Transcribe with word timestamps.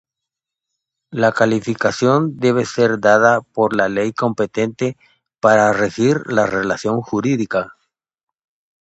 La 1.11 1.31
calificación 1.31 2.35
debe 2.39 2.65
ser 2.65 2.99
dada 2.99 3.41
por 3.41 3.75
la 3.75 3.87
ley 3.87 4.13
competente 4.13 4.97
para 5.39 5.71
regir 5.73 6.21
la 6.25 6.47
relación 6.47 7.03
jurídica. 7.03 7.77